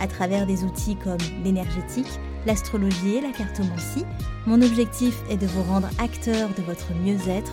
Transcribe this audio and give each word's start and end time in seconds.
à 0.00 0.06
travers 0.06 0.46
des 0.46 0.64
outils 0.64 0.96
comme 0.96 1.18
l'énergétique, 1.44 2.20
l'astrologie 2.46 3.16
et 3.16 3.20
la 3.20 3.30
cartomancie. 3.30 4.04
Mon 4.46 4.60
objectif 4.62 5.14
est 5.30 5.36
de 5.36 5.46
vous 5.46 5.62
rendre 5.62 5.88
acteur 5.98 6.50
de 6.50 6.62
votre 6.62 6.92
mieux-être 6.94 7.52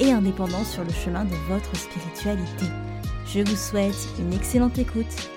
et 0.00 0.12
indépendant 0.12 0.64
sur 0.64 0.84
le 0.84 0.92
chemin 0.92 1.24
de 1.24 1.34
votre 1.48 1.76
spiritualité. 1.76 2.66
Je 3.26 3.40
vous 3.40 3.56
souhaite 3.56 4.08
une 4.18 4.32
excellente 4.32 4.78
écoute. 4.78 5.30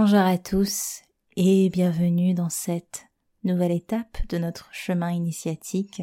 Bonjour 0.00 0.20
à 0.20 0.38
tous 0.38 1.02
et 1.36 1.70
bienvenue 1.70 2.32
dans 2.32 2.50
cette 2.50 3.08
nouvelle 3.42 3.72
étape 3.72 4.18
de 4.28 4.38
notre 4.38 4.72
chemin 4.72 5.10
initiatique. 5.10 6.02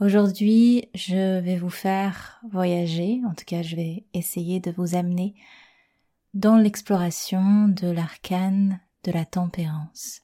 Aujourd'hui, 0.00 0.88
je 0.96 1.38
vais 1.38 1.56
vous 1.56 1.70
faire 1.70 2.40
voyager, 2.50 3.20
en 3.24 3.32
tout 3.32 3.44
cas 3.46 3.62
je 3.62 3.76
vais 3.76 4.04
essayer 4.14 4.58
de 4.58 4.72
vous 4.72 4.96
amener 4.96 5.36
dans 6.34 6.56
l'exploration 6.56 7.68
de 7.68 7.88
l'arcane 7.88 8.80
de 9.04 9.12
la 9.12 9.24
tempérance, 9.24 10.22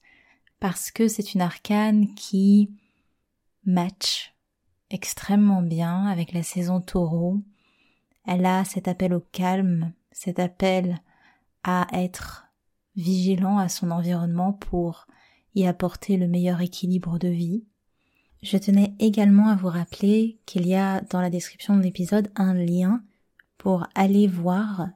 parce 0.59 0.91
que 0.91 1.07
c'est 1.07 1.35
une 1.35 1.43
arcane 1.43 2.13
qui 2.17 2.73
match 3.65 4.35
extrêmement 4.91 5.63
bien 5.63 6.07
avec 6.07 6.33
la 6.33 6.43
saison 6.43 6.81
taureau. 6.81 7.39
Elle 8.27 8.47
a 8.47 8.65
cet 8.65 8.89
appel 8.89 9.15
au 9.15 9.21
calme, 9.31 9.93
cet 10.11 10.41
appel 10.41 10.99
à 11.63 11.87
être 11.93 12.50
vigilant 13.01 13.59
à 13.59 13.69
son 13.69 13.91
environnement 13.91 14.53
pour 14.53 15.07
y 15.55 15.67
apporter 15.67 16.17
le 16.17 16.29
meilleur 16.29 16.61
équilibre 16.61 17.19
de 17.19 17.29
vie. 17.29 17.65
Je 18.43 18.57
tenais 18.57 18.95
également 18.99 19.49
à 19.49 19.57
vous 19.57 19.69
rappeler 19.69 20.39
qu'il 20.47 20.67
y 20.67 20.75
a 20.75 21.01
dans 21.03 21.21
la 21.21 21.31
description 21.31 21.77
de 21.77 21.83
l'épisode 21.83 22.31
un 22.37 22.55
lien 22.55 23.03
pour 23.59 23.87
aller 23.95 24.27
voir 24.27 24.89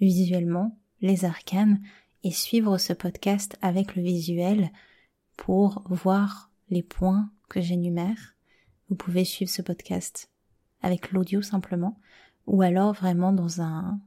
visuellement 0.00 0.76
les 1.00 1.24
arcanes 1.24 1.80
et 2.24 2.30
suivre 2.30 2.78
ce 2.78 2.92
podcast 2.92 3.56
avec 3.62 3.94
le 3.94 4.02
visuel 4.02 4.70
pour 5.36 5.84
voir 5.88 6.50
les 6.70 6.82
points 6.82 7.30
que 7.48 7.60
j'énumère. 7.60 8.34
Vous 8.88 8.96
pouvez 8.96 9.24
suivre 9.24 9.50
ce 9.50 9.62
podcast 9.62 10.30
avec 10.82 11.12
l'audio 11.12 11.42
simplement 11.42 11.98
ou 12.46 12.62
alors 12.62 12.92
vraiment 12.92 13.32
dans 13.32 13.60
un 13.60 14.00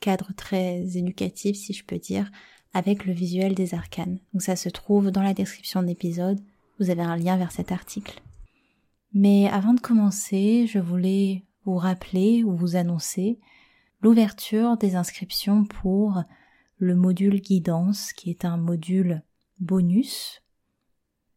cadre 0.00 0.32
très 0.34 0.96
éducatif 0.96 1.56
si 1.56 1.72
je 1.72 1.84
peux 1.84 1.98
dire 1.98 2.30
avec 2.72 3.06
le 3.06 3.12
visuel 3.12 3.54
des 3.54 3.74
arcanes. 3.74 4.18
Donc 4.32 4.42
ça 4.42 4.56
se 4.56 4.68
trouve 4.68 5.10
dans 5.10 5.22
la 5.22 5.34
description 5.34 5.82
de 5.82 5.88
l'épisode, 5.88 6.40
vous 6.78 6.90
avez 6.90 7.02
un 7.02 7.16
lien 7.16 7.36
vers 7.36 7.52
cet 7.52 7.72
article. 7.72 8.22
Mais 9.12 9.48
avant 9.48 9.74
de 9.74 9.80
commencer, 9.80 10.66
je 10.66 10.78
voulais 10.78 11.44
vous 11.64 11.76
rappeler 11.76 12.44
ou 12.44 12.54
vous 12.56 12.76
annoncer 12.76 13.38
l'ouverture 14.00 14.76
des 14.76 14.94
inscriptions 14.94 15.64
pour 15.64 16.22
le 16.76 16.94
module 16.94 17.40
guidance 17.40 18.12
qui 18.12 18.30
est 18.30 18.44
un 18.44 18.56
module 18.56 19.22
bonus. 19.58 20.42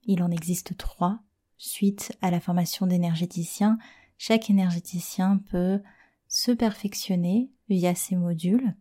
Il 0.04 0.22
en 0.22 0.32
existe 0.32 0.78
trois. 0.78 1.20
Suite 1.58 2.18
à 2.22 2.32
la 2.32 2.40
formation 2.40 2.88
d'énergéticien, 2.88 3.78
chaque 4.18 4.50
énergéticien 4.50 5.40
peut 5.50 5.82
se 6.28 6.52
perfectionner 6.52 7.52
via 7.70 7.96
ces 7.96 8.16
modules. 8.16 8.76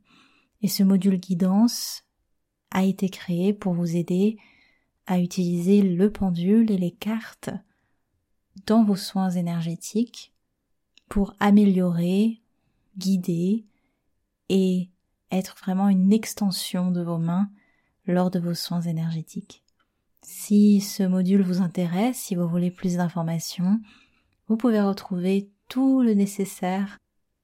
Et 0.62 0.68
ce 0.68 0.82
module 0.82 1.18
guidance 1.18 2.04
a 2.70 2.84
été 2.84 3.08
créé 3.08 3.52
pour 3.52 3.74
vous 3.74 3.96
aider 3.96 4.38
à 5.06 5.18
utiliser 5.18 5.82
le 5.82 6.10
pendule 6.10 6.70
et 6.70 6.78
les 6.78 6.92
cartes 6.92 7.50
dans 8.66 8.84
vos 8.84 8.96
soins 8.96 9.30
énergétiques 9.30 10.32
pour 11.08 11.34
améliorer, 11.40 12.40
guider 12.96 13.64
et 14.48 14.88
être 15.30 15.56
vraiment 15.60 15.88
une 15.88 16.12
extension 16.12 16.90
de 16.90 17.02
vos 17.02 17.18
mains 17.18 17.50
lors 18.06 18.30
de 18.30 18.38
vos 18.38 18.54
soins 18.54 18.82
énergétiques. 18.82 19.64
Si 20.22 20.80
ce 20.80 21.02
module 21.02 21.42
vous 21.42 21.60
intéresse, 21.62 22.18
si 22.18 22.34
vous 22.34 22.46
voulez 22.48 22.70
plus 22.70 22.96
d'informations, 22.96 23.80
vous 24.48 24.56
pouvez 24.56 24.80
retrouver 24.80 25.50
tout 25.68 26.02
le 26.02 26.14
nécessaire 26.14 26.98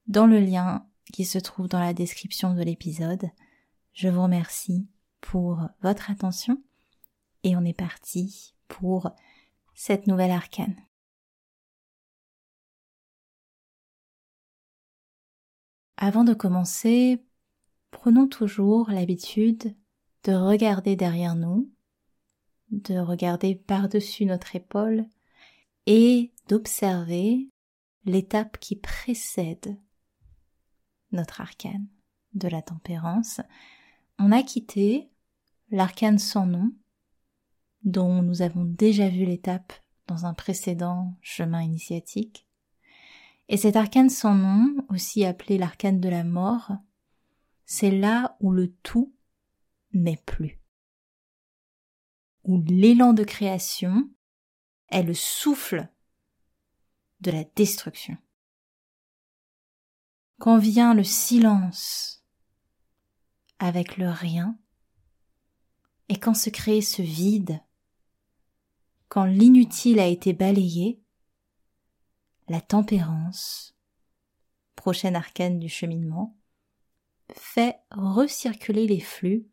dans 0.07 0.27
le 0.27 0.39
lien 0.39 0.85
qui 1.11 1.25
se 1.25 1.39
trouve 1.39 1.67
dans 1.67 1.79
la 1.79 1.93
description 1.93 2.53
de 2.53 2.61
l'épisode. 2.61 3.29
Je 3.93 4.09
vous 4.09 4.23
remercie 4.23 4.87
pour 5.21 5.61
votre 5.81 6.11
attention 6.11 6.61
et 7.43 7.55
on 7.55 7.63
est 7.63 7.77
parti 7.77 8.55
pour 8.67 9.11
cette 9.73 10.07
nouvelle 10.07 10.31
arcane. 10.31 10.75
Avant 15.97 16.23
de 16.23 16.33
commencer, 16.33 17.23
prenons 17.91 18.27
toujours 18.27 18.89
l'habitude 18.91 19.75
de 20.23 20.33
regarder 20.33 20.95
derrière 20.95 21.35
nous, 21.35 21.71
de 22.69 22.99
regarder 22.99 23.55
par-dessus 23.55 24.25
notre 24.25 24.55
épaule 24.55 25.05
et 25.85 26.33
d'observer 26.49 27.49
l'étape 28.05 28.57
qui 28.59 28.75
précède 28.75 29.79
notre 31.11 31.41
arcane 31.41 31.87
de 32.33 32.47
la 32.47 32.61
tempérance. 32.61 33.41
On 34.19 34.31
a 34.31 34.41
quitté 34.41 35.09
l'arcane 35.69 36.17
sans 36.17 36.45
nom, 36.45 36.71
dont 37.83 38.21
nous 38.21 38.41
avons 38.41 38.63
déjà 38.63 39.09
vu 39.09 39.25
l'étape 39.25 39.73
dans 40.07 40.25
un 40.25 40.33
précédent 40.33 41.15
chemin 41.21 41.61
initiatique. 41.61 42.47
Et 43.49 43.57
cet 43.57 43.75
arcane 43.75 44.09
sans 44.09 44.33
nom, 44.33 44.75
aussi 44.89 45.23
appelé 45.23 45.57
l'arcane 45.57 45.99
de 45.99 46.09
la 46.09 46.23
mort, 46.23 46.71
c'est 47.65 47.91
là 47.91 48.37
où 48.39 48.51
le 48.51 48.73
tout 48.83 49.13
n'est 49.93 50.21
plus. 50.25 50.59
Où 52.43 52.61
l'élan 52.61 53.13
de 53.13 53.23
création 53.23 54.09
est 54.89 55.03
le 55.03 55.13
souffle 55.13 55.89
de 57.21 57.31
la 57.31 57.43
destruction. 57.55 58.17
Quand 60.39 60.57
vient 60.57 60.93
le 60.93 61.03
silence 61.03 62.16
avec 63.59 63.97
le 63.97 64.09
rien, 64.09 64.57
et 66.09 66.17
quand 66.17 66.33
se 66.33 66.49
crée 66.49 66.81
ce 66.81 67.01
vide, 67.01 67.59
quand 69.09 69.25
l'inutile 69.25 69.99
a 69.99 70.07
été 70.07 70.33
balayé, 70.33 71.01
la 72.49 72.61
tempérance, 72.61 73.75
prochaine 74.75 75.15
arcane 75.15 75.59
du 75.59 75.69
cheminement, 75.69 76.37
fait 77.33 77.77
recirculer 77.91 78.87
les 78.87 79.01
flux 79.01 79.47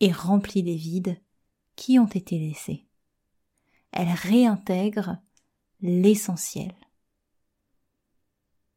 et 0.00 0.12
remplit 0.12 0.62
les 0.62 0.76
vides 0.76 1.20
qui 1.74 1.98
ont 1.98 2.06
été 2.06 2.38
laissés. 2.38 2.86
Elle 3.90 4.10
réintègre 4.10 5.18
l'essentiel. 5.80 6.74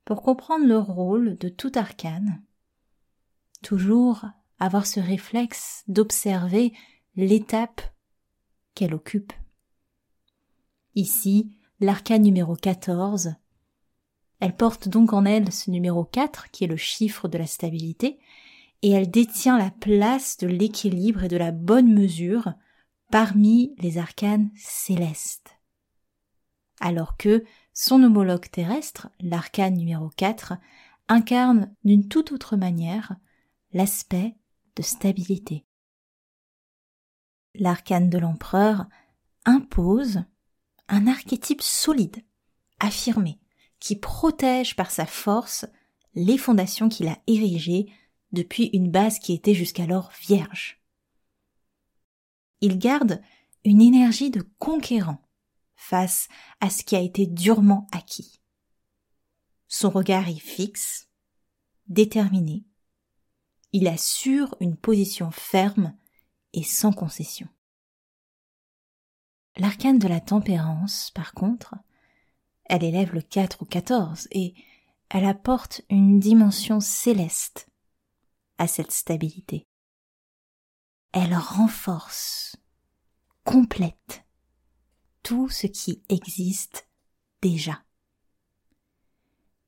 Pour 0.05 0.23
comprendre 0.23 0.65
le 0.65 0.79
rôle 0.79 1.37
de 1.37 1.49
tout 1.49 1.71
arcane, 1.75 2.43
toujours 3.61 4.25
avoir 4.59 4.85
ce 4.85 4.99
réflexe 4.99 5.83
d'observer 5.87 6.73
l'étape 7.15 7.81
qu'elle 8.75 8.93
occupe. 8.93 9.33
Ici, 10.95 11.51
l'arcane 11.79 12.21
numéro 12.21 12.55
14. 12.55 13.35
Elle 14.39 14.55
porte 14.55 14.87
donc 14.87 15.13
en 15.13 15.25
elle 15.25 15.51
ce 15.51 15.71
numéro 15.71 16.03
4 16.03 16.51
qui 16.51 16.63
est 16.63 16.67
le 16.67 16.77
chiffre 16.77 17.27
de 17.27 17.37
la 17.37 17.47
stabilité 17.47 18.19
et 18.81 18.91
elle 18.91 19.09
détient 19.09 19.57
la 19.57 19.71
place 19.71 20.37
de 20.37 20.47
l'équilibre 20.47 21.23
et 21.23 21.27
de 21.27 21.37
la 21.37 21.51
bonne 21.51 21.93
mesure 21.93 22.53
parmi 23.11 23.75
les 23.77 23.97
arcanes 23.97 24.49
célestes. 24.55 25.57
Alors 26.79 27.17
que 27.17 27.43
son 27.73 28.01
homologue 28.03 28.49
terrestre, 28.49 29.09
l'arcane 29.19 29.75
numéro 29.75 30.09
4, 30.17 30.53
incarne 31.07 31.73
d'une 31.83 32.07
toute 32.07 32.31
autre 32.31 32.57
manière 32.57 33.15
l'aspect 33.73 34.35
de 34.75 34.81
stabilité. 34.81 35.65
L'arcane 37.55 38.09
de 38.09 38.17
l'empereur 38.17 38.85
impose 39.45 40.23
un 40.87 41.07
archétype 41.07 41.61
solide, 41.61 42.23
affirmé, 42.79 43.39
qui 43.79 43.95
protège 43.95 44.75
par 44.75 44.91
sa 44.91 45.05
force 45.05 45.65
les 46.13 46.37
fondations 46.37 46.89
qu'il 46.89 47.07
a 47.07 47.17
érigées 47.27 47.91
depuis 48.31 48.69
une 48.73 48.91
base 48.91 49.19
qui 49.19 49.33
était 49.33 49.53
jusqu'alors 49.53 50.11
vierge. 50.21 50.81
Il 52.61 52.77
garde 52.77 53.21
une 53.65 53.81
énergie 53.81 54.29
de 54.29 54.41
conquérant 54.59 55.21
face 55.75 56.27
à 56.59 56.69
ce 56.69 56.83
qui 56.83 56.95
a 56.95 56.99
été 56.99 57.25
durement 57.25 57.87
acquis. 57.91 58.41
Son 59.67 59.89
regard 59.89 60.27
est 60.29 60.39
fixe, 60.39 61.07
déterminé. 61.87 62.65
Il 63.73 63.87
assure 63.87 64.55
une 64.59 64.75
position 64.75 65.31
ferme 65.31 65.95
et 66.53 66.63
sans 66.63 66.91
concession. 66.91 67.47
L'arcane 69.57 69.99
de 69.99 70.07
la 70.07 70.19
tempérance, 70.19 71.11
par 71.11 71.33
contre, 71.33 71.75
elle 72.65 72.83
élève 72.83 73.13
le 73.13 73.21
4 73.21 73.61
ou 73.61 73.65
14 73.65 74.27
et 74.31 74.53
elle 75.09 75.25
apporte 75.25 75.81
une 75.89 76.19
dimension 76.19 76.79
céleste 76.79 77.67
à 78.57 78.67
cette 78.67 78.91
stabilité. 78.91 79.67
Elle 81.11 81.35
renforce, 81.35 82.55
complète 83.43 84.23
tout 85.23 85.49
ce 85.49 85.67
qui 85.67 86.01
existe 86.09 86.87
déjà. 87.41 87.83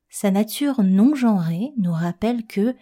Sa 0.10 0.32
nature 0.32 0.82
non 0.84 1.16
genrée 1.16 1.74
nous 1.78 1.92
rappelle 1.92 2.46
que 2.46 2.76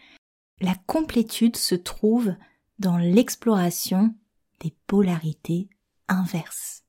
la 0.61 0.75
complétude 0.85 1.57
se 1.57 1.75
trouve 1.75 2.35
dans 2.79 2.97
l'exploration 2.97 4.15
des 4.59 4.75
polarités 4.87 5.69
inverses. 6.07 6.83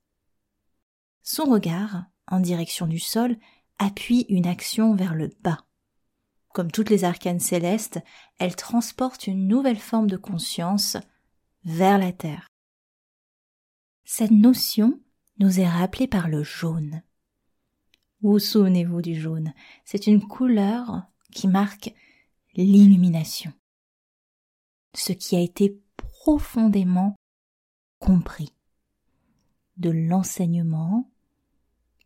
Son 1.23 1.45
regard, 1.45 2.05
en 2.27 2.41
direction 2.41 2.87
du 2.87 2.99
sol, 2.99 3.37
appuie 3.79 4.27
une 4.29 4.47
action 4.47 4.95
vers 4.95 5.15
le 5.15 5.31
bas. 5.43 5.65
Comme 6.53 6.71
toutes 6.71 6.91
les 6.91 7.05
arcanes 7.05 7.41
célestes, 7.41 8.01
elle 8.39 8.57
transporte 8.57 9.27
une 9.27 9.49
nouvelle 9.49 9.79
forme 9.79 10.07
de 10.07 10.19
conscience 10.19 10.99
vers 11.65 11.97
la 11.97 12.13
Terre. 12.13 12.47
Cette 14.05 14.31
notion 14.31 15.01
nous 15.39 15.61
est 15.61 15.69
rappelée 15.69 16.09
par 16.09 16.29
le 16.29 16.43
jaune. 16.43 17.03
Vous 18.21 18.39
souvenez-vous 18.39 19.01
du 19.01 19.19
jaune? 19.19 19.55
C'est 19.85 20.07
une 20.07 20.27
couleur 20.27 21.05
qui 21.33 21.49
marque 21.49 21.95
l'illumination. 22.55 23.53
Ce 24.95 25.13
qui 25.13 25.37
a 25.37 25.41
été 25.41 25.81
profondément 25.97 27.17
compris. 27.99 28.53
De 29.77 29.91
l'enseignement 29.91 31.11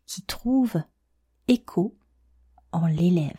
qui 0.05 0.21
trouve 0.23 0.81
écho 1.47 1.97
en 2.71 2.87
l'élève. 2.87 3.35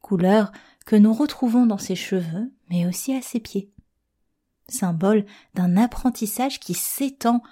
Couleur 0.00 0.52
que 0.86 0.96
nous 0.96 1.12
retrouvons 1.12 1.66
dans 1.66 1.78
ses 1.78 1.96
cheveux, 1.96 2.52
mais 2.70 2.86
aussi 2.86 3.12
à 3.12 3.20
ses 3.20 3.40
pieds. 3.40 3.72
Symbole 4.68 5.26
d'un 5.54 5.76
apprentissage 5.76 6.60
qui 6.60 6.74
s'étend 6.74 7.42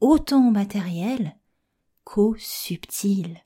autant 0.00 0.46
au 0.46 0.50
matériel 0.50 1.36
qu'au 2.04 2.36
subtil. 2.36 3.42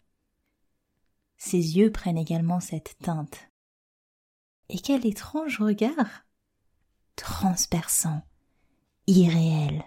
Ses 1.36 1.78
yeux 1.78 1.92
prennent 1.92 2.18
également 2.18 2.60
cette 2.60 2.98
teinte. 2.98 3.47
Et 4.68 4.78
quel 4.78 5.06
étrange 5.06 5.60
regard 5.60 6.26
Transperçant, 7.16 8.22
irréel. 9.06 9.84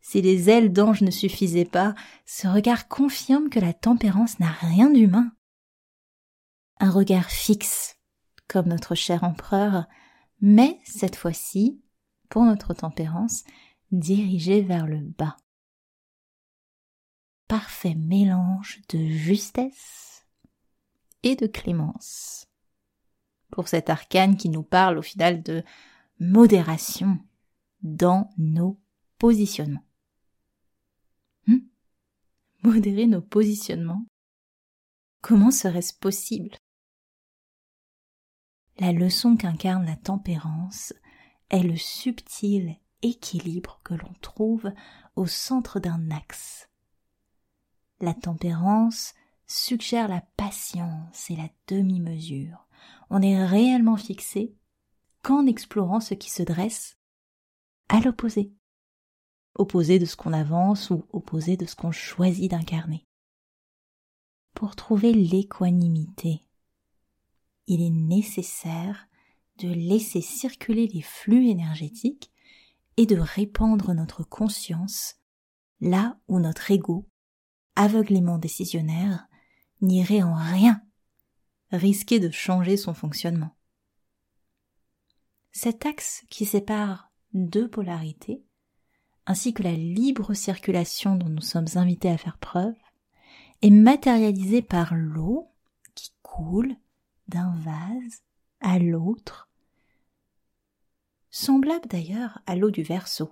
Si 0.00 0.20
les 0.22 0.50
ailes 0.50 0.72
d'ange 0.72 1.02
ne 1.02 1.10
suffisaient 1.10 1.64
pas, 1.64 1.94
ce 2.26 2.48
regard 2.48 2.88
confirme 2.88 3.48
que 3.48 3.60
la 3.60 3.72
tempérance 3.72 4.38
n'a 4.40 4.50
rien 4.50 4.90
d'humain. 4.90 5.32
Un 6.78 6.90
regard 6.90 7.30
fixe, 7.30 7.96
comme 8.48 8.66
notre 8.66 8.94
cher 8.94 9.22
empereur, 9.22 9.86
mais 10.40 10.80
cette 10.84 11.16
fois-ci, 11.16 11.80
pour 12.28 12.44
notre 12.44 12.74
tempérance, 12.74 13.44
dirigé 13.92 14.62
vers 14.62 14.86
le 14.86 15.00
bas. 15.00 15.36
Parfait 17.46 17.94
mélange 17.94 18.80
de 18.88 19.06
justesse 19.06 20.26
et 21.22 21.36
de 21.36 21.46
clémence. 21.46 22.49
Pour 23.50 23.68
cet 23.68 23.90
arcane 23.90 24.36
qui 24.36 24.48
nous 24.48 24.62
parle 24.62 24.98
au 24.98 25.02
final 25.02 25.42
de 25.42 25.62
modération 26.18 27.18
dans 27.82 28.30
nos 28.38 28.78
positionnements 29.18 29.84
modérer 32.62 33.06
nos 33.06 33.22
positionnements? 33.22 34.04
Comment 35.22 35.50
serait-ce 35.50 35.94
possible? 35.94 36.50
La 38.78 38.92
leçon 38.92 39.36
qu'incarne 39.36 39.84
la 39.84 39.96
tempérance 39.96 40.94
est 41.50 41.62
le 41.62 41.76
subtil 41.76 42.76
équilibre 43.02 43.80
que 43.84 43.94
l'on 43.94 44.14
trouve 44.22 44.72
au 45.16 45.26
centre 45.26 45.80
d'un 45.80 46.10
axe. 46.10 46.68
La 48.00 48.14
tempérance 48.14 49.14
suggère 49.46 50.08
la 50.08 50.22
patience 50.36 51.30
et 51.30 51.36
la 51.36 51.48
demi-mesure. 51.66 52.66
On 53.10 53.22
est 53.22 53.44
réellement 53.44 53.96
fixé 53.96 54.54
qu'en 55.22 55.46
explorant 55.46 56.00
ce 56.00 56.14
qui 56.14 56.30
se 56.30 56.42
dresse 56.42 56.96
à 57.88 58.00
l'opposé 58.00 58.52
opposé 59.60 59.98
de 59.98 60.06
ce 60.06 60.16
qu'on 60.16 60.32
avance 60.32 60.90
ou 60.90 61.04
opposé 61.12 61.56
de 61.56 61.66
ce 61.66 61.76
qu'on 61.76 61.92
choisit 61.92 62.50
d'incarner. 62.50 63.06
Pour 64.54 64.76
trouver 64.76 65.12
l'équanimité, 65.12 66.46
il 67.66 67.82
est 67.82 67.90
nécessaire 67.90 69.06
de 69.58 69.68
laisser 69.68 70.22
circuler 70.22 70.88
les 70.88 71.02
flux 71.02 71.48
énergétiques 71.48 72.32
et 72.96 73.06
de 73.06 73.16
répandre 73.16 73.94
notre 73.94 74.24
conscience 74.24 75.16
là 75.80 76.18
où 76.28 76.40
notre 76.40 76.70
ego, 76.70 77.06
aveuglément 77.76 78.38
décisionnaire, 78.38 79.26
n'irait 79.80 80.22
en 80.22 80.34
rien 80.34 80.82
risquer 81.72 82.20
de 82.20 82.30
changer 82.30 82.76
son 82.76 82.94
fonctionnement. 82.94 83.56
Cet 85.52 85.86
axe 85.86 86.24
qui 86.30 86.44
sépare 86.44 87.10
deux 87.32 87.68
polarités 87.68 88.44
ainsi 89.30 89.54
que 89.54 89.62
la 89.62 89.74
libre 89.74 90.34
circulation 90.34 91.14
dont 91.14 91.28
nous 91.28 91.40
sommes 91.40 91.68
invités 91.76 92.10
à 92.10 92.18
faire 92.18 92.38
preuve, 92.38 92.74
est 93.62 93.70
matérialisée 93.70 94.60
par 94.60 94.94
l'eau 94.94 95.52
qui 95.94 96.12
coule 96.22 96.74
d'un 97.28 97.54
vase 97.58 98.22
à 98.60 98.80
l'autre, 98.80 99.48
semblable 101.30 101.86
d'ailleurs 101.86 102.40
à 102.46 102.56
l'eau 102.56 102.72
du 102.72 102.82
verso. 102.82 103.30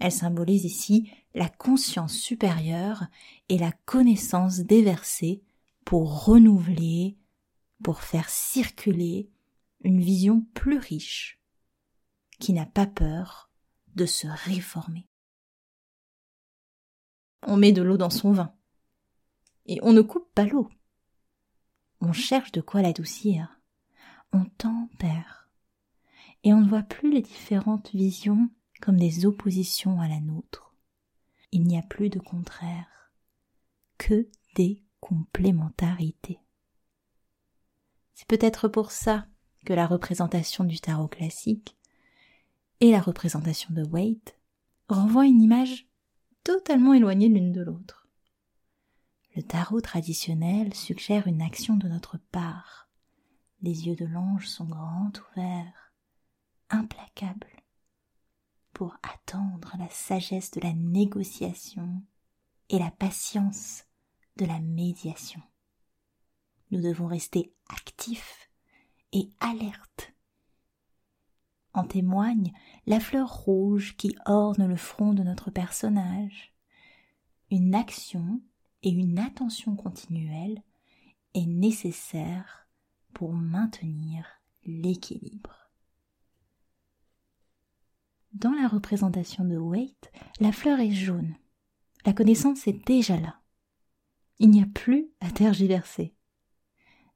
Elle 0.00 0.12
symbolise 0.12 0.66
ici 0.66 1.10
la 1.34 1.48
conscience 1.48 2.14
supérieure 2.14 3.04
et 3.48 3.56
la 3.56 3.72
connaissance 3.86 4.58
déversée 4.58 5.42
pour 5.84 6.24
renouveler, 6.24 7.18
pour 7.82 8.00
faire 8.00 8.28
circuler 8.28 9.30
une 9.82 10.00
vision 10.00 10.40
plus 10.54 10.78
riche, 10.78 11.40
qui 12.38 12.52
n'a 12.52 12.66
pas 12.66 12.86
peur 12.86 13.50
de 13.94 14.06
se 14.06 14.26
réformer. 14.26 15.08
On 17.46 17.56
met 17.56 17.72
de 17.72 17.82
l'eau 17.82 17.96
dans 17.96 18.10
son 18.10 18.32
vin. 18.32 18.54
Et 19.66 19.78
on 19.82 19.92
ne 19.92 20.00
coupe 20.00 20.32
pas 20.34 20.44
l'eau. 20.44 20.68
On 22.00 22.12
cherche 22.12 22.52
de 22.52 22.60
quoi 22.60 22.82
l'adoucir. 22.82 23.60
On 24.32 24.44
tempère. 24.44 25.48
Et 26.42 26.52
on 26.52 26.60
ne 26.60 26.68
voit 26.68 26.82
plus 26.82 27.12
les 27.12 27.22
différentes 27.22 27.90
visions 27.92 28.50
comme 28.80 28.96
des 28.98 29.24
oppositions 29.24 30.00
à 30.00 30.08
la 30.08 30.20
nôtre. 30.20 30.74
Il 31.52 31.62
n'y 31.62 31.78
a 31.78 31.82
plus 31.82 32.10
de 32.10 32.18
contraire, 32.18 33.12
que 33.96 34.28
des 34.56 34.82
complémentarités. 35.04 36.40
C'est 38.14 38.26
peut-être 38.26 38.68
pour 38.68 38.90
ça 38.90 39.26
que 39.66 39.74
la 39.74 39.86
représentation 39.86 40.64
du 40.64 40.80
tarot 40.80 41.08
classique 41.08 41.76
et 42.80 42.90
la 42.90 43.02
représentation 43.02 43.74
de 43.74 43.84
Waite 43.84 44.38
renvoient 44.88 45.26
une 45.26 45.42
image 45.42 45.86
totalement 46.42 46.94
éloignée 46.94 47.28
l'une 47.28 47.52
de 47.52 47.60
l'autre. 47.60 48.08
Le 49.36 49.42
tarot 49.42 49.82
traditionnel 49.82 50.72
suggère 50.72 51.26
une 51.26 51.42
action 51.42 51.76
de 51.76 51.86
notre 51.86 52.16
part. 52.32 52.88
Les 53.60 53.86
yeux 53.86 53.96
de 53.96 54.06
l'ange 54.06 54.48
sont 54.48 54.64
grands 54.64 55.12
ouverts, 55.32 55.92
implacables, 56.70 57.62
pour 58.72 58.96
attendre 59.02 59.74
la 59.78 59.90
sagesse 59.90 60.50
de 60.52 60.60
la 60.60 60.72
négociation 60.72 62.02
et 62.70 62.78
la 62.78 62.90
patience 62.90 63.84
de 64.36 64.44
la 64.44 64.58
médiation. 64.60 65.40
Nous 66.70 66.80
devons 66.80 67.06
rester 67.06 67.52
actifs 67.68 68.50
et 69.12 69.30
alertes 69.40 70.12
En 71.72 71.84
témoigne 71.84 72.52
la 72.86 73.00
fleur 73.00 73.32
rouge 73.32 73.96
qui 73.96 74.16
orne 74.26 74.66
le 74.66 74.76
front 74.76 75.12
de 75.12 75.22
notre 75.22 75.50
personnage. 75.50 76.52
Une 77.50 77.74
action 77.74 78.40
et 78.82 78.90
une 78.90 79.18
attention 79.18 79.76
continuelle 79.76 80.62
est 81.34 81.46
nécessaire 81.46 82.68
pour 83.12 83.32
maintenir 83.32 84.26
l'équilibre. 84.64 85.70
Dans 88.32 88.52
la 88.52 88.66
représentation 88.66 89.44
de 89.44 89.56
Waite, 89.56 90.10
la 90.40 90.50
fleur 90.50 90.80
est 90.80 90.90
jaune. 90.90 91.36
La 92.04 92.12
connaissance 92.12 92.66
est 92.66 92.84
déjà 92.84 93.18
là. 93.18 93.40
Il 94.38 94.50
n'y 94.50 94.62
a 94.62 94.66
plus 94.66 95.08
à 95.20 95.30
tergiverser. 95.30 96.14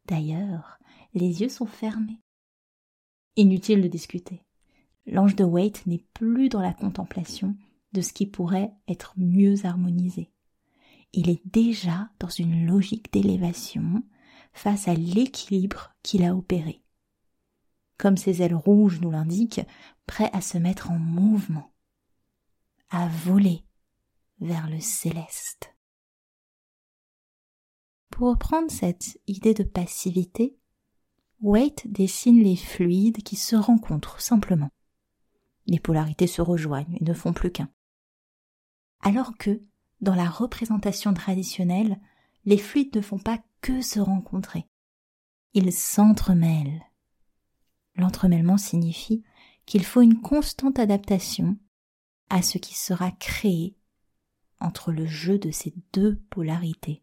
D'ailleurs, 0.06 0.78
les 1.14 1.42
yeux 1.42 1.48
sont 1.48 1.66
fermés. 1.66 2.22
Inutile 3.37 3.82
de 3.82 3.88
discuter. 3.88 4.44
L'ange 5.06 5.37
de 5.37 5.44
Waite 5.44 5.87
n'est 5.87 6.04
plus 6.14 6.48
dans 6.48 6.60
la 6.60 6.75
contemplation 6.75 7.56
de 7.92 8.00
ce 8.00 8.12
qui 8.12 8.26
pourrait 8.26 8.72
être 8.88 9.14
mieux 9.16 9.64
harmonisé. 9.64 10.30
Il 11.12 11.30
est 11.30 11.42
déjà 11.46 12.10
dans 12.18 12.28
une 12.28 12.66
logique 12.66 13.12
d'élévation 13.12 14.02
face 14.52 14.88
à 14.88 14.94
l'équilibre 14.94 15.94
qu'il 16.02 16.25
a 16.25 16.34
opéré. 16.34 16.82
Comme 17.96 18.16
ses 18.16 18.42
ailes 18.42 18.54
rouges 18.54 19.00
nous 19.00 19.10
l'indiquent, 19.10 19.62
prêt 20.06 20.30
à 20.32 20.40
se 20.40 20.58
mettre 20.58 20.90
en 20.90 20.98
mouvement, 20.98 21.72
à 22.90 23.08
voler 23.08 23.64
vers 24.40 24.68
le 24.68 24.80
céleste. 24.80 25.75
Pour 28.10 28.30
reprendre 28.30 28.70
cette 28.70 29.20
idée 29.26 29.54
de 29.54 29.62
passivité, 29.62 30.56
Waite 31.40 31.86
dessine 31.86 32.42
les 32.42 32.56
fluides 32.56 33.22
qui 33.22 33.36
se 33.36 33.54
rencontrent 33.54 34.20
simplement. 34.20 34.70
Les 35.66 35.78
polarités 35.78 36.26
se 36.26 36.42
rejoignent 36.42 36.96
et 37.00 37.04
ne 37.04 37.14
font 37.14 37.32
plus 37.32 37.52
qu'un. 37.52 37.70
Alors 39.00 39.36
que, 39.38 39.62
dans 40.00 40.14
la 40.14 40.28
représentation 40.28 41.14
traditionnelle, 41.14 42.00
les 42.44 42.58
fluides 42.58 42.96
ne 42.96 43.00
font 43.00 43.18
pas 43.18 43.38
que 43.60 43.80
se 43.82 44.00
rencontrer. 44.00 44.66
Ils 45.54 45.72
s'entremêlent. 45.72 46.82
L'entremêlement 47.94 48.58
signifie 48.58 49.22
qu'il 49.66 49.84
faut 49.84 50.00
une 50.00 50.20
constante 50.20 50.78
adaptation 50.78 51.56
à 52.30 52.42
ce 52.42 52.58
qui 52.58 52.74
sera 52.74 53.10
créé 53.12 53.76
entre 54.60 54.92
le 54.92 55.06
jeu 55.06 55.38
de 55.38 55.50
ces 55.50 55.74
deux 55.92 56.16
polarités. 56.30 57.02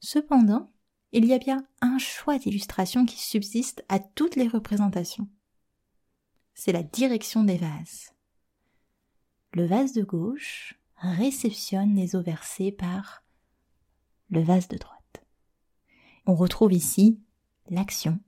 Cependant, 0.00 0.72
il 1.12 1.24
y 1.26 1.32
a 1.32 1.38
bien 1.38 1.66
un 1.80 1.98
choix 1.98 2.38
d'illustration 2.38 3.04
qui 3.04 3.18
subsiste 3.18 3.84
à 3.88 3.98
toutes 3.98 4.36
les 4.36 4.48
représentations. 4.48 5.28
C'est 6.54 6.72
la 6.72 6.82
direction 6.82 7.44
des 7.44 7.56
vases. 7.56 8.12
Le 9.52 9.66
vase 9.66 9.92
de 9.92 10.02
gauche 10.02 10.78
réceptionne 10.96 11.94
les 11.94 12.16
eaux 12.16 12.22
versées 12.22 12.72
par 12.72 13.24
le 14.30 14.42
vase 14.42 14.68
de 14.68 14.76
droite. 14.76 15.24
On 16.26 16.34
retrouve 16.34 16.72
ici 16.72 17.20
l'action, 17.68 18.20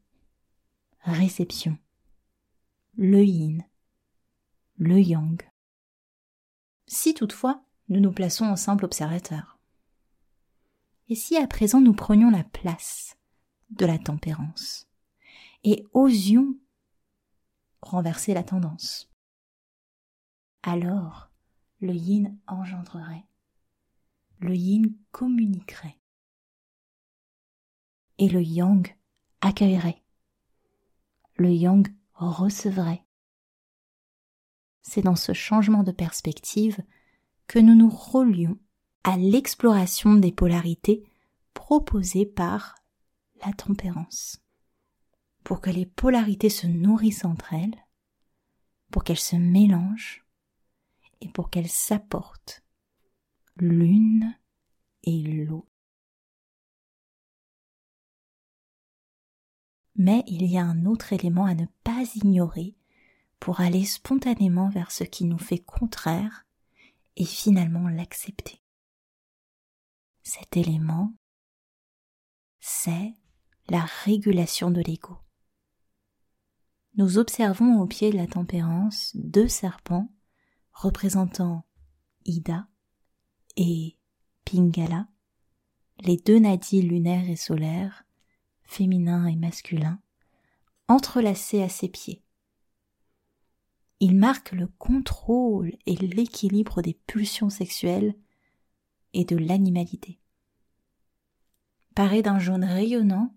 réception, 1.00 1.78
le 2.96 3.24
yin, 3.24 3.64
le 4.76 5.00
yang. 5.00 5.40
Si 6.86 7.14
toutefois 7.14 7.64
nous 7.88 8.00
nous 8.00 8.12
plaçons 8.12 8.46
en 8.46 8.56
simple 8.56 8.84
observateur. 8.84 9.58
Et 11.12 11.14
si 11.14 11.36
à 11.36 11.46
présent 11.46 11.82
nous 11.82 11.92
prenions 11.92 12.30
la 12.30 12.42
place 12.42 13.18
de 13.68 13.84
la 13.84 13.98
tempérance 13.98 14.88
et 15.62 15.84
osions 15.92 16.56
renverser 17.82 18.32
la 18.32 18.42
tendance 18.42 19.10
Alors 20.62 21.30
le 21.82 21.92
yin 21.92 22.34
engendrerait, 22.46 23.26
le 24.38 24.56
yin 24.56 24.84
communiquerait 25.10 25.98
et 28.16 28.30
le 28.30 28.40
yang 28.40 28.88
accueillerait, 29.42 30.02
le 31.36 31.52
yang 31.52 31.86
recevrait. 32.14 33.04
C'est 34.80 35.02
dans 35.02 35.16
ce 35.16 35.34
changement 35.34 35.82
de 35.82 35.92
perspective 35.92 36.82
que 37.48 37.58
nous 37.58 37.74
nous 37.74 37.90
relions 37.90 38.58
à 39.04 39.16
l'exploration 39.16 40.14
des 40.14 40.32
polarités 40.32 41.04
proposées 41.54 42.26
par 42.26 42.76
la 43.44 43.52
tempérance. 43.52 44.40
Pour 45.44 45.60
que 45.60 45.70
les 45.70 45.86
polarités 45.86 46.50
se 46.50 46.66
nourrissent 46.66 47.24
entre 47.24 47.52
elles, 47.52 47.76
pour 48.90 49.02
qu'elles 49.02 49.18
se 49.18 49.36
mélangent 49.36 50.24
et 51.20 51.28
pour 51.28 51.50
qu'elles 51.50 51.68
s'apportent 51.68 52.62
l'une 53.56 54.36
et 55.02 55.22
l'autre. 55.22 55.66
Mais 59.96 60.24
il 60.26 60.46
y 60.46 60.56
a 60.56 60.64
un 60.64 60.86
autre 60.86 61.12
élément 61.12 61.44
à 61.44 61.54
ne 61.54 61.66
pas 61.84 62.04
ignorer 62.14 62.76
pour 63.40 63.60
aller 63.60 63.84
spontanément 63.84 64.68
vers 64.70 64.90
ce 64.90 65.04
qui 65.04 65.24
nous 65.24 65.38
fait 65.38 65.58
contraire 65.58 66.46
et 67.16 67.24
finalement 67.24 67.88
l'accepter. 67.88 68.61
Cet 70.22 70.56
élément, 70.56 71.12
c'est 72.60 73.14
la 73.68 73.84
régulation 74.04 74.70
de 74.70 74.80
l'ego. 74.80 75.18
Nous 76.96 77.18
observons 77.18 77.80
au 77.80 77.86
pied 77.86 78.12
de 78.12 78.16
la 78.16 78.26
tempérance 78.26 79.16
deux 79.16 79.48
serpents 79.48 80.12
représentant 80.72 81.64
Ida 82.24 82.68
et 83.56 83.98
Pingala, 84.44 85.08
les 86.00 86.16
deux 86.16 86.38
nadis 86.38 86.82
lunaires 86.82 87.28
et 87.28 87.36
solaires, 87.36 88.04
féminins 88.64 89.26
et 89.26 89.36
masculins, 89.36 90.00
entrelacés 90.88 91.62
à 91.62 91.68
ses 91.68 91.88
pieds. 91.88 92.22
Ils 94.00 94.16
marquent 94.16 94.52
le 94.52 94.66
contrôle 94.66 95.72
et 95.86 95.94
l'équilibre 95.96 96.82
des 96.82 96.94
pulsions 96.94 97.50
sexuelles 97.50 98.14
et 99.14 99.24
de 99.24 99.36
l'animalité. 99.36 100.18
Paré 101.94 102.22
d'un 102.22 102.38
jaune 102.38 102.64
rayonnant, 102.64 103.34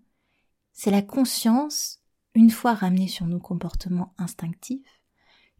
c'est 0.72 0.90
la 0.90 1.02
conscience, 1.02 2.00
une 2.34 2.50
fois 2.50 2.74
ramenée 2.74 3.08
sur 3.08 3.26
nos 3.26 3.40
comportements 3.40 4.14
instinctifs, 4.18 5.02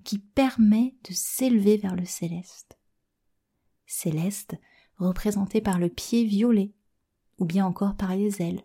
qui 0.04 0.18
permet 0.18 0.94
de 1.08 1.12
s'élever 1.12 1.76
vers 1.76 1.96
le 1.96 2.04
céleste. 2.04 2.78
Céleste 3.86 4.56
représenté 4.98 5.60
par 5.60 5.78
le 5.78 5.88
pied 5.88 6.24
violet, 6.24 6.72
ou 7.38 7.44
bien 7.44 7.66
encore 7.66 7.96
par 7.96 8.16
les 8.16 8.40
ailes. 8.40 8.62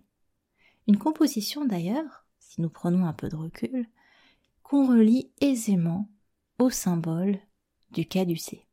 Une 0.87 0.97
composition 0.97 1.65
d'ailleurs, 1.65 2.25
si 2.39 2.61
nous 2.61 2.69
prenons 2.69 3.05
un 3.05 3.13
peu 3.13 3.27
de 3.27 3.35
recul, 3.35 3.89
qu'on 4.63 4.87
relie 4.87 5.31
aisément 5.41 6.09
au 6.59 6.69
symbole 6.69 7.39
du 7.91 8.05
caducé 8.05 8.65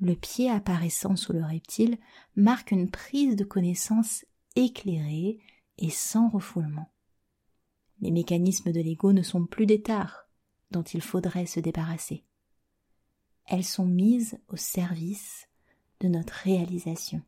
le 0.00 0.14
pied 0.14 0.50
apparaissant 0.50 1.14
sous 1.16 1.32
le 1.32 1.44
reptile 1.44 1.98
marque 2.34 2.70
une 2.70 2.90
prise 2.90 3.36
de 3.36 3.44
connaissance 3.44 4.24
éclairée 4.56 5.38
et 5.78 5.90
sans 5.90 6.28
refoulement. 6.28 6.90
Les 8.00 8.10
mécanismes 8.10 8.72
de 8.72 8.80
l'ego 8.80 9.12
ne 9.12 9.22
sont 9.22 9.44
plus 9.44 9.66
des 9.66 9.82
tares 9.82 10.28
dont 10.70 10.82
il 10.82 11.02
faudrait 11.02 11.46
se 11.46 11.60
débarrasser. 11.60 12.24
Elles 13.46 13.64
sont 13.64 13.84
mises 13.84 14.38
au 14.48 14.56
service 14.56 15.48
de 16.00 16.08
notre 16.08 16.32
réalisation. 16.32 17.22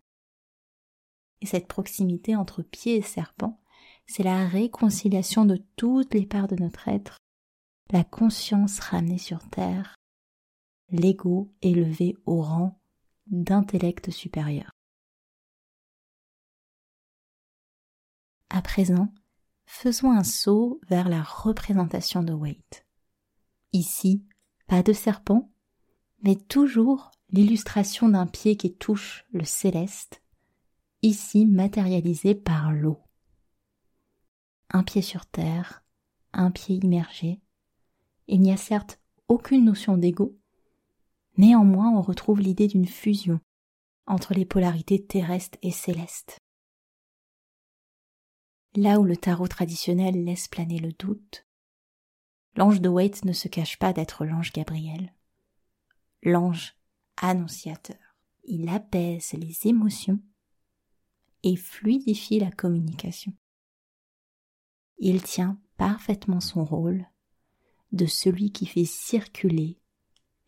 Et 1.41 1.47
cette 1.47 1.67
proximité 1.67 2.37
entre 2.37 2.63
pied 2.63 2.97
et 2.97 3.03
serpent, 3.03 3.61
c'est 4.07 4.23
la 4.23 4.47
réconciliation 4.47 5.45
de 5.45 5.61
toutes 5.77 6.15
les 6.15 6.27
parts 6.27 6.49
de 6.49 6.57
notre 6.57 6.89
être, 6.89 7.19
la 7.91 8.05
conscience 8.05 8.79
ramenée 8.79 9.19
sur 9.19 9.47
terre 9.51 9.95
l'ego 10.93 11.53
élevé 11.63 12.17
au 12.27 12.43
rang 12.43 12.79
d'intellect 13.27 14.11
supérieur. 14.11 14.71
À 18.51 18.61
présent, 18.61 19.09
faisons 19.65 20.11
un 20.11 20.23
saut 20.23 20.81
vers 20.89 21.09
la 21.09 21.23
représentation 21.23 22.23
de 22.23 22.35
Waite. 22.35 22.87
Ici, 23.73 24.27
pas 24.67 24.83
de 24.83 24.93
serpent, 24.93 25.51
mais 26.23 26.37
toujours 26.37 27.11
l'illustration 27.31 28.11
d'un 28.11 28.27
pied 28.27 28.59
qui 28.59 28.77
touche 28.77 29.25
le 29.33 29.45
céleste, 29.45 30.23
ici 31.01 31.47
matérialisé 31.47 32.35
par 32.35 32.71
l'eau. 32.71 33.01
Un 34.69 34.83
pied 34.83 35.01
sur 35.01 35.25
terre, 35.25 35.83
un 36.35 36.51
pied 36.51 36.77
immergé. 36.77 37.41
Il 38.29 38.43
n'y 38.43 38.53
a 38.53 38.59
certes 38.59 39.01
aucune 39.29 39.65
notion 39.65 39.97
d'ego, 39.97 40.39
Néanmoins, 41.39 41.91
on 41.91 42.03
retrouve 42.03 42.41
l'idée 42.41 42.69
d'une 42.69 42.87
fusion 42.87 43.41
entre 44.07 44.35
les 44.35 44.45
polarités 44.45 45.05
terrestres 45.05 45.59
et 45.63 45.71
célestes. 45.71 46.39
là 48.75 48.99
où 48.99 49.05
le 49.05 49.17
tarot 49.17 49.49
traditionnel 49.49 50.25
laisse 50.25 50.49
planer 50.49 50.79
le 50.79 50.93
doute, 50.93 51.47
l'ange 52.57 52.81
de 52.81 52.89
Waite 52.89 53.25
ne 53.25 53.33
se 53.33 53.49
cache 53.49 53.79
pas 53.79 53.93
d'être 53.93 54.25
l'ange 54.25 54.53
Gabriel, 54.53 55.13
l'ange 56.23 56.75
annonciateur. 57.17 57.99
Il 58.45 58.69
apaise 58.69 59.35
les 59.35 59.69
émotions 59.69 60.21
et 61.43 61.57
fluidifie 61.57 62.39
la 62.39 62.51
communication. 62.51 63.33
Il 64.99 65.23
tient 65.23 65.61
parfaitement 65.77 66.41
son 66.41 66.65
rôle 66.65 67.07
de 67.93 68.07
celui 68.07 68.53
qui 68.53 68.67
fait 68.67 68.85
circuler 68.85 69.82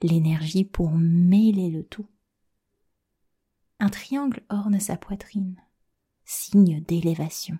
l'énergie 0.05 0.65
pour 0.65 0.91
mêler 0.91 1.71
le 1.71 1.83
tout. 1.83 2.07
Un 3.81 3.89
triangle 3.89 4.45
orne 4.51 4.79
sa 4.79 4.99
poitrine, 4.99 5.57
signe 6.27 6.83
d'élévation. 6.83 7.59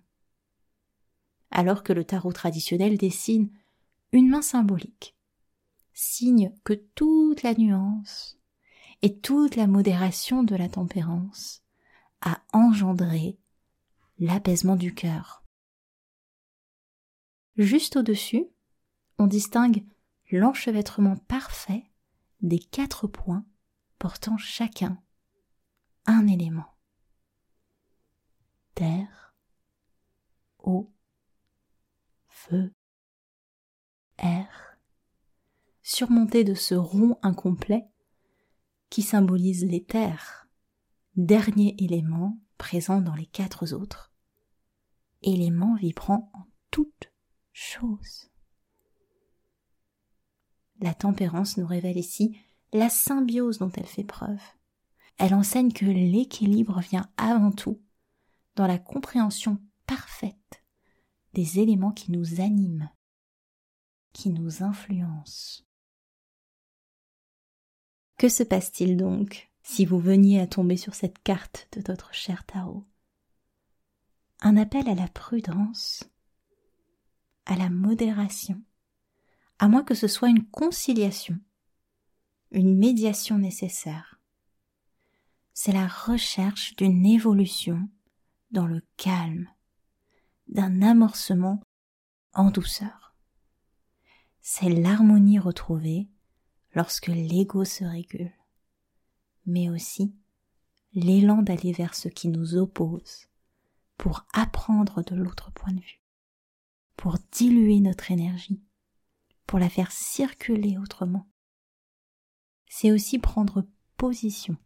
Alors 1.51 1.83
que 1.83 1.95
le 1.95 2.05
tarot 2.05 2.33
traditionnel 2.33 2.99
dessine 2.99 3.51
une 4.13 4.29
main 4.29 4.43
symbolique, 4.43 5.17
signe 5.95 6.53
que 6.65 6.75
toute 6.75 7.43
la 7.43 7.55
nuance 7.55 8.39
et 9.01 9.19
toute 9.19 9.57
la 9.57 9.67
modération 9.67 10.43
de 10.43 10.55
la 10.55 10.69
tempérance 10.69 11.63
a 12.21 12.43
engendré 12.53 13.39
l'apaisement 14.19 14.77
du 14.77 14.95
cœur. 14.95 15.45
Juste 17.57 17.97
au-dessus, 17.97 18.45
on 19.19 19.27
distingue 19.27 19.85
l'enchevêtrement 20.31 21.17
parfait 21.17 21.85
des 22.45 22.59
quatre 22.59 23.07
points 23.07 23.47
portant 23.99 24.37
chacun 24.37 25.03
un 26.05 26.27
élément. 26.27 26.77
Terre, 28.75 29.35
eau, 30.59 30.93
feu, 32.29 32.75
air, 34.19 34.79
surmonté 35.83 36.45
de 36.45 36.53
ce 36.53 36.75
rond 36.75 37.19
incomplet 37.23 37.89
qui 38.91 39.01
symbolise 39.01 39.65
les 39.65 39.83
terres, 39.83 40.47
dernier 41.17 41.75
élément 41.79 42.39
présent 42.59 43.01
dans 43.01 43.15
les 43.15 43.27
quatre 43.27 43.73
autres, 43.73 44.13
élément 45.23 45.77
vibrant 45.77 46.31
en 46.35 46.45
toutes 46.71 47.11
choses. 47.53 48.34
La 50.85 50.93
tempérance 50.93 51.57
nous 51.57 51.67
révèle 51.67 51.97
ici 51.97 52.37
la 52.75 52.91
symbiose 52.91 53.57
dont 53.57 53.71
elle 53.75 53.87
fait 53.87 54.05
preuve. 54.05 54.43
Elle 55.17 55.33
enseigne 55.33 55.73
que 55.73 55.87
l'équilibre 55.87 56.79
vient 56.81 57.09
avant 57.17 57.53
tout 57.53 57.81
dans 58.55 58.67
la 58.67 58.77
compréhension 58.79 59.59
parfaite 59.87 60.63
des 61.33 61.59
éléments 61.59 61.93
qui 61.93 62.13
nous 62.13 62.43
animent, 62.43 62.91
qui 64.13 64.29
nous 64.29 64.63
influencent. 64.63 65.63
Que 68.19 68.29
se 68.29 68.43
passe-t-il 68.43 68.99
donc 68.99 69.51
si 69.63 69.87
vous 69.87 69.99
veniez 69.99 70.39
à 70.39 70.47
tomber 70.47 70.77
sur 70.77 70.95
cette 70.95 71.19
carte 71.23 71.67
de 71.73 71.83
notre 71.89 72.13
cher 72.13 72.45
tarot? 72.45 72.85
Un 74.43 74.59
appel 74.59 74.87
à 74.91 74.95
la 74.95 75.09
prudence, 75.09 76.05
à 77.47 77.57
la 77.57 77.71
modération, 77.71 78.63
à 79.59 79.69
moins 79.69 79.85
que 79.85 79.95
ce 79.95 80.09
soit 80.09 80.29
une 80.29 80.45
conciliation, 80.47 81.39
une 82.51 82.77
médiation 82.77 83.39
nécessaire. 83.39 84.21
C'est 85.53 85.73
la 85.73 85.87
recherche 85.87 86.75
d'une 86.77 87.07
évolution 87.07 87.89
dans 88.51 88.67
le 88.67 88.83
calme, 88.97 89.49
d'un 90.49 90.83
amorcement 90.83 91.61
en 92.35 92.51
douceur. 92.51 93.15
C'est 94.41 94.69
l'harmonie 94.69 95.39
retrouvée 95.39 96.09
lorsque 96.75 97.07
l'ego 97.07 97.65
se 97.65 97.85
régule, 97.85 98.33
mais 99.47 99.71
aussi 99.71 100.15
l'élan 100.93 101.43
d'aller 101.43 101.73
vers 101.73 101.95
ce 101.95 102.09
qui 102.09 102.29
nous 102.29 102.57
oppose 102.57 103.29
pour 103.97 104.27
apprendre 104.33 105.03
de 105.03 105.15
l'autre 105.15 105.53
point 105.53 105.73
de 105.73 105.81
vue, 105.81 106.03
pour 106.97 107.17
diluer 107.33 107.81
notre 107.81 108.11
énergie 108.11 108.61
pour 109.47 109.59
la 109.59 109.69
faire 109.69 109.93
circuler 109.93 110.79
autrement. 110.79 111.27
C'est 112.67 112.91
aussi 112.91 113.19
prendre 113.19 113.67
position 113.97 114.57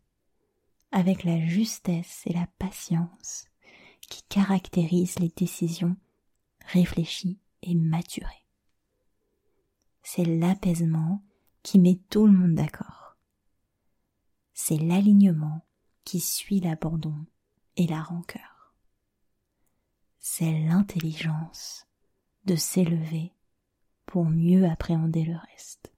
avec 0.91 1.25
la 1.25 1.45
justesse 1.45 2.23
et 2.27 2.33
la 2.33 2.47
patience 2.59 3.45
qui 4.09 4.23
caractérisent 4.25 5.19
les 5.19 5.29
décisions 5.29 5.97
réfléchies 6.67 7.39
et 7.63 7.75
maturées. 7.75 8.47
C'est 10.03 10.25
l'apaisement 10.25 11.23
qui 11.63 11.79
met 11.79 12.01
tout 12.09 12.27
le 12.27 12.33
monde 12.33 12.55
d'accord. 12.55 13.17
C'est 14.55 14.79
l'alignement 14.79 15.67
qui 16.05 16.21
suit 16.21 16.61
l'abandon 16.61 17.27
et 17.77 17.87
la 17.87 18.03
rancœur. 18.03 18.75
C'est 20.19 20.67
l'intelligence 20.67 21.87
de 22.47 22.57
s'élever 22.57 23.35
pour 24.09 24.25
mieux 24.25 24.65
appréhender 24.65 25.23
le 25.23 25.37
reste. 25.37 25.93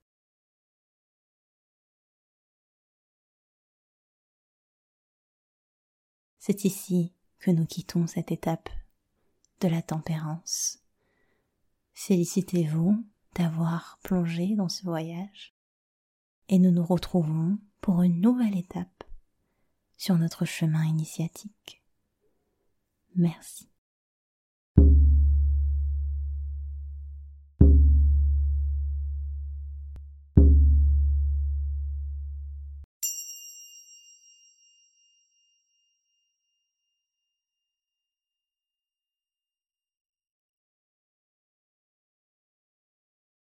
C'est 6.37 6.65
ici 6.65 7.13
que 7.39 7.51
nous 7.51 7.65
quittons 7.65 8.07
cette 8.07 8.33
étape 8.33 8.69
de 9.61 9.69
la 9.69 9.81
tempérance. 9.81 10.79
Félicitez-vous 11.93 13.01
d'avoir 13.35 13.97
plongé 14.03 14.55
dans 14.55 14.67
ce 14.67 14.83
voyage 14.83 15.55
et 16.49 16.59
nous 16.59 16.71
nous 16.71 16.85
retrouvons 16.85 17.59
pour 17.79 18.01
une 18.01 18.19
nouvelle 18.19 18.57
étape 18.57 19.05
sur 19.95 20.17
notre 20.17 20.43
chemin 20.43 20.83
initiatique. 20.83 21.81
Merci. 23.15 23.70